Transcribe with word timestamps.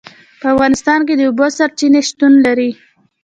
په 0.39 0.45
افغانستان 0.53 0.99
کې 1.07 1.13
د 1.15 1.21
اوبو 1.29 1.45
سرچینې 1.57 2.01
شتون 2.09 2.33
لري. 2.45 2.71